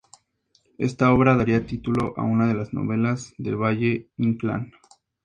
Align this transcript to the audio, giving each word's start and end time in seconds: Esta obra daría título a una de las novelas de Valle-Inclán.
Esta 0.79 1.13
obra 1.13 1.35
daría 1.37 1.67
título 1.67 2.15
a 2.17 2.23
una 2.23 2.47
de 2.47 2.55
las 2.55 2.73
novelas 2.73 3.35
de 3.37 3.53
Valle-Inclán. 3.53 4.71